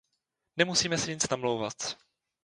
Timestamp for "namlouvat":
1.29-1.97